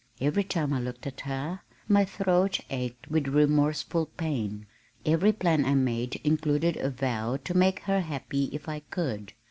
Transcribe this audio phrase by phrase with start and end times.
[0.19, 4.65] Every time I looked at her my throat ached with remorseful pain.
[5.05, 9.33] Every plan I made included a vow to make her happy if I could.